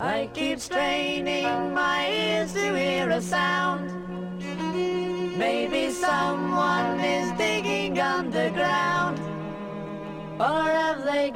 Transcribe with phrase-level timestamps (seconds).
[0.00, 3.90] I keep straining my ears to hear a sound.
[5.36, 9.18] Maybe someone is digging underground.
[10.38, 11.32] Or have they...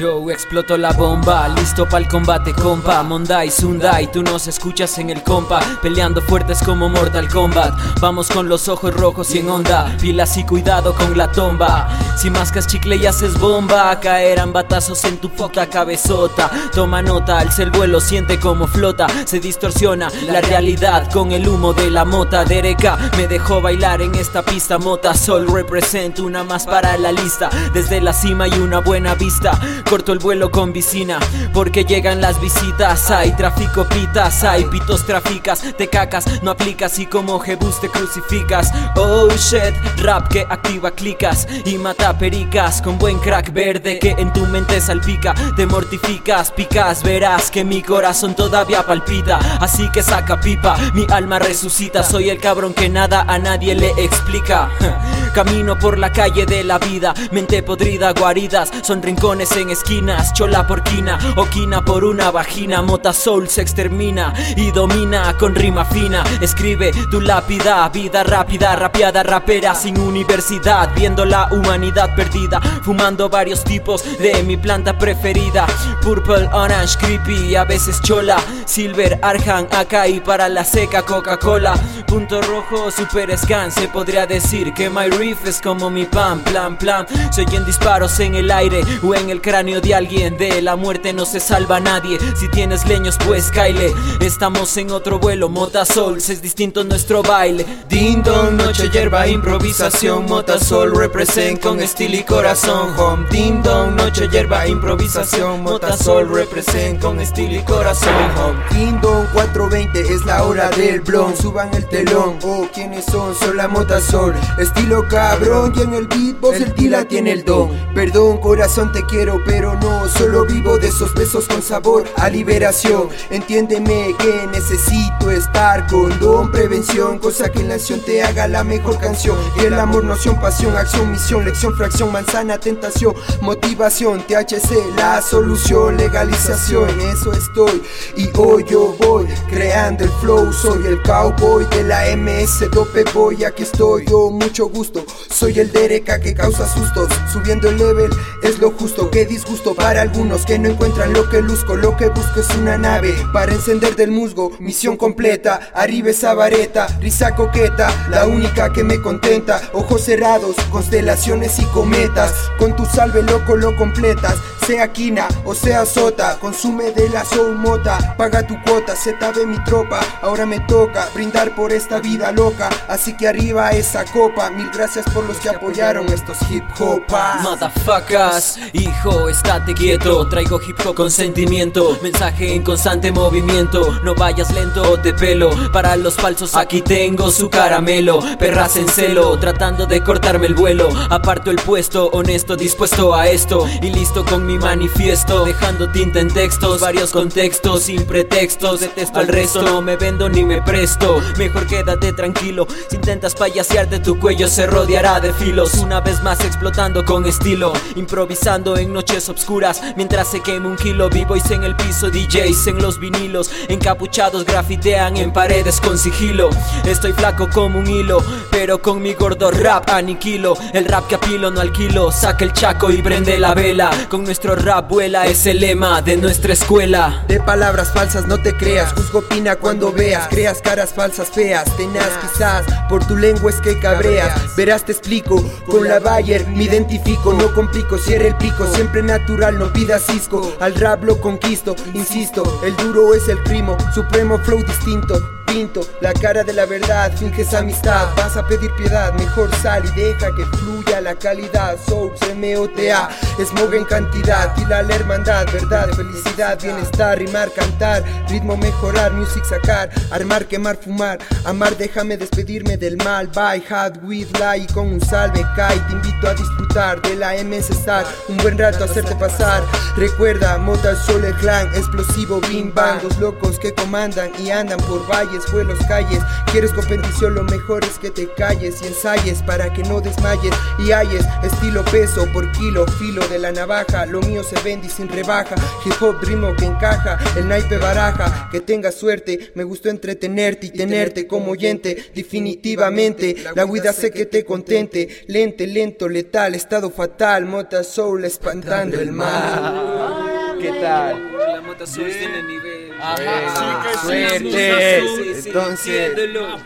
[0.00, 3.02] Yo exploto la bomba, listo para el combate, compa.
[3.02, 5.60] Mondai, Sundai, tú nos escuchas en el compa.
[5.82, 8.00] Peleando fuertes como Mortal Kombat.
[8.00, 9.94] Vamos con los ojos rojos y en onda.
[10.00, 11.86] Pilas y cuidado con la tomba.
[12.16, 16.50] Si mascas chicle y haces bomba, caerán batazos en tu puta cabezota.
[16.74, 19.06] Toma nota, alza el vuelo, siente como flota.
[19.26, 22.46] Se distorsiona la realidad con el humo de la mota.
[22.46, 24.78] Dereca me dejó bailar en esta pista.
[24.78, 27.50] Mota Sol representa una más para la lista.
[27.74, 29.60] Desde la cima y una buena vista.
[29.90, 31.18] Corto el vuelo con vicina,
[31.52, 33.10] porque llegan las visitas.
[33.10, 38.70] Hay tráfico pitas, hay pitos traficas, te cacas, no aplicas y como jebus te crucificas.
[38.94, 44.32] Oh shit, rap que activa clicas y mata pericas con buen crack verde que en
[44.32, 45.34] tu mente salpica.
[45.56, 49.40] Te mortificas, picas, verás que mi corazón todavía palpita.
[49.60, 52.04] Así que saca pipa, mi alma resucita.
[52.04, 54.70] Soy el cabrón que nada a nadie le explica.
[55.32, 60.66] Camino por la calle de la vida, mente podrida, guaridas, son rincones en esquinas, chola
[60.66, 66.24] por quina, oquina por una vagina, mota soul se extermina y domina con rima fina.
[66.40, 73.62] Escribe tu lápida, vida rápida, rapeada, rapera sin universidad, viendo la humanidad perdida, fumando varios
[73.64, 75.66] tipos de mi planta preferida.
[76.02, 81.74] Purple, orange, creepy, a veces chola, silver, arjan, acá y para la seca Coca-Cola.
[82.06, 86.78] Punto rojo, super scan, se podría decir que my riff es como mi pan, plan,
[86.78, 87.06] plan.
[87.30, 90.38] Se oyen disparos en el aire o en el cráneo de alguien.
[90.38, 92.18] De la muerte no se salva nadie.
[92.36, 93.92] Si tienes leños, pues caile.
[94.20, 97.66] Estamos en otro vuelo, Mota Sol, es distinto nuestro baile.
[97.88, 100.24] Ding dong, noche, hierba, improvisación.
[100.24, 102.98] Mota Sol represent con estilo y corazón.
[102.98, 105.62] Home, ding dong, noche, hierba, improvisación.
[105.62, 108.14] Mota Sol represent con estilo y corazón.
[108.38, 108.70] Home.
[108.70, 113.34] Kingdom 420 es la hora del blon Suban el telón, oh, ¿quiénes son?
[113.34, 117.68] Son la mota sol Estilo cabrón y en el beatbox el tila tiene el don.
[117.94, 123.08] Perdón corazón te quiero pero no Solo vivo de esos besos con sabor a liberación.
[123.30, 128.64] Entiéndeme que necesito estar con don Prevención, cosa que en la acción te haga la
[128.64, 129.36] mejor canción.
[129.56, 135.96] Y el amor, noción, pasión, acción, misión, lección, fracción, manzana, tentación Motivación, THC, la solución,
[135.96, 136.88] legalización.
[136.90, 137.82] En eso estoy
[138.16, 140.52] y hoy yo voy creando el flow.
[140.52, 144.06] Soy el cowboy de la MS Dope Boy, aquí estoy.
[144.06, 144.99] Yo, mucho gusto
[145.30, 147.08] Soy el dereca que causa sustos.
[147.32, 148.10] Subiendo el level
[148.42, 151.76] es lo justo Qué disgusto para algunos que no encuentran lo que luzco.
[151.76, 154.52] Lo que busco es una nave para encender del musgo.
[154.58, 159.60] Misión completa, arriba esa vareta Risa coqueta, la única que me contenta.
[159.72, 162.32] Ojos cerrados, constelaciones y cometas.
[162.58, 164.36] Con tu salve loco lo completas
[164.66, 166.38] Sea quina o sea sota.
[166.40, 170.00] Consume de la soul mota Paga tu cuota, ZB mi tropa.
[170.22, 172.68] Ahora me toca brindar por esta vida loca.
[172.88, 178.58] Así que arriba esa copa Mil gracias por los que apoyaron estos hip hopas Motherfuckers,
[178.72, 180.28] hijo, estate quieto.
[180.28, 184.00] Traigo hip hop con sentimiento, mensaje en constante movimiento.
[184.02, 185.50] No vayas lento de pelo.
[185.72, 188.20] Para los falsos aquí tengo su caramelo.
[188.38, 190.88] Perras en celo, tratando de cortarme el vuelo.
[191.08, 193.68] Aparto el puesto, honesto, dispuesto a esto.
[193.82, 195.44] Y listo con mi manifiesto.
[195.44, 198.80] Dejando tinta en textos, varios contextos, sin pretextos.
[198.80, 201.20] Detesto al resto, no me vendo ni me presto.
[201.38, 202.66] Mejor quédate tranquilo.
[202.88, 205.74] Si intentas payasearte, tu cuello se rodeará de filos.
[205.74, 207.74] Una vez más explotando con estilo.
[207.96, 209.82] Improvisando en noches obscuras.
[209.94, 213.50] Mientras se quema un kilo, B-boys en el piso, DJs en los vinilos.
[213.68, 216.48] Encapuchados grafitean en paredes con sigilo.
[216.86, 220.54] Estoy flaco como un hilo, pero con mi gordo rap aniquilo.
[220.72, 222.10] El rap que apilo no alquilo.
[222.10, 223.90] Saca el chaco y prende la vela.
[224.08, 227.22] Con nuestro rap vuela es el lema de nuestra escuela.
[227.28, 232.10] De palabras falsas no te creas, juzgo opina cuando veas, creas caras falsas feas, tenaz
[232.22, 237.32] quizás, por tu lengua es que cabreas, verás te explico, con la Bayer me identifico,
[237.32, 242.60] no complico, cierre el pico, siempre natural, no pidas cisco, al rap lo conquisto, insisto,
[242.64, 247.52] el duro es el primo, supremo flow distinto, pinto, la cara de la verdad, finges
[247.54, 253.08] amistad, vas a pedir piedad, mejor sal y deja que fluya la calidad, Souls, M-O-T-A,
[253.44, 259.90] smog en cantidad, y la hermandad, verdad, felicidad, bienestar, rimar, cantar, ritmo mejorar, music sacar,
[260.10, 265.44] armar, quemar, fumar, amar, déjame despedirme del mal, bye, hard with lie, con un salve,
[265.56, 269.62] cae, te invito a disfrutar de la MS Star, un buen rato hacerte pasar,
[269.96, 275.06] recuerda, Mota Sol, el clan, explosivo, bim bang, los locos que comandan y andan por
[275.08, 276.22] valles vuelos, calles.
[276.52, 280.92] Quieres competición, lo mejor es que te calles y ensayes para que no desmayes y
[280.92, 284.06] halles estilo peso por kilo, filo de la navaja.
[284.06, 285.54] Lo mío se vende y sin rebaja.
[285.84, 288.48] Hip hop ritmo que encaja, el naipe baraja.
[288.50, 292.10] Que tengas suerte, me gustó entretenerte y tenerte como oyente.
[292.14, 295.24] Definitivamente, la vida sé que te contente.
[295.28, 297.46] Lente, lento, letal, estado fatal.
[297.46, 300.56] Mota soul espantando el mal.
[300.60, 301.32] ¿Qué tal?
[301.36, 302.79] La mota soul tiene nivel.
[303.02, 303.82] Ajá.
[304.02, 305.02] Suerte.
[305.02, 306.58] Sí, sí, Entonces, entiéndelo.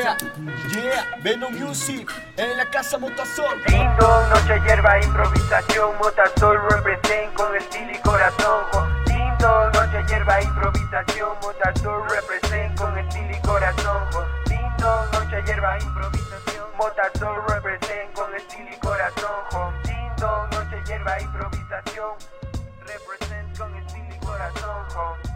[0.00, 0.16] Yeah,
[0.72, 3.60] yeah, Venom Music en la casa Motasol.
[3.66, 8.64] Lindo, noche hierba, improvisación, Motasol represent con estilo y corazón.
[9.06, 13.98] Lindo, noche hierba, improvisación, Motasol represent con estilo y corazón.
[14.46, 19.74] Lindo, noche hierba, improvisación, Motasol represent con estilo y corazón.
[19.84, 22.12] Lindo, noche hierba, improvisación,
[22.86, 25.29] represent con estilo y corazón.